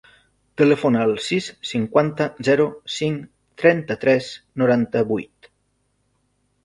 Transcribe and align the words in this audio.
Telefona 0.59 1.01
al 1.07 1.11
sis, 1.25 1.49
cinquanta, 1.71 2.27
zero, 2.49 2.67
cinc, 2.95 3.29
trenta-tres, 3.65 4.31
noranta-vuit. 4.63 5.51